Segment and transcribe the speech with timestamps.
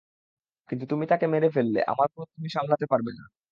[0.69, 3.23] কিন্তু তুমি তাকে মেরে ফেললে, আমার ক্রোধ তুমি সামলাতে পারবে না।